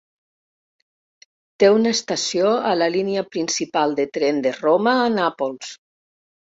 [1.63, 5.75] Té una estació a la línia principal de tren de Roma a Nàpols.